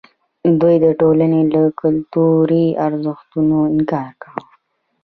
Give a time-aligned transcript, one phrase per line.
[0.59, 4.43] دوی د ټولنې له کلتوري ارزښتونو انکار کاوه.